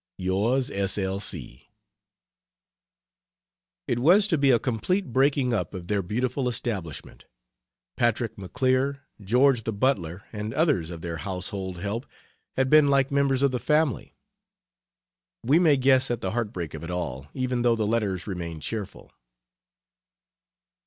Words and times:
Yours 0.17 0.71
S. 0.71 0.97
L. 0.97 1.19
C. 1.19 1.69
It 3.87 3.99
was 3.99 4.27
to 4.29 4.35
be 4.39 4.49
a 4.49 4.57
complete 4.57 5.13
breaking 5.13 5.53
up 5.53 5.75
of 5.75 5.85
their 5.85 6.01
beautiful 6.01 6.47
establishment. 6.49 7.25
Patrick 7.97 8.35
McAleer, 8.35 9.01
George 9.21 9.61
the 9.63 9.71
butler, 9.71 10.23
and 10.33 10.55
others 10.55 10.89
of 10.89 11.03
their 11.03 11.17
household 11.17 11.77
help 11.81 12.07
had 12.57 12.67
been 12.67 12.87
like 12.87 13.11
members 13.11 13.43
of 13.43 13.51
the 13.51 13.59
family. 13.59 14.15
We 15.43 15.59
may 15.59 15.77
guess 15.77 16.09
at 16.09 16.21
the 16.21 16.31
heartbreak 16.31 16.73
of 16.73 16.83
it 16.83 16.89
all, 16.89 17.27
even 17.35 17.61
though 17.61 17.75
the 17.75 17.85
letters 17.85 18.25
remain 18.25 18.59
cheerful. 18.59 19.11